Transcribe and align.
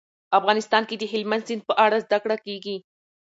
افغانستان 0.39 0.83
کې 0.89 0.95
د 0.97 1.03
هلمند 1.11 1.45
سیند 1.47 1.61
په 1.69 1.73
اړه 1.85 1.97
زده 2.05 2.17
کړه 2.23 2.37
کېږي. 2.45 2.77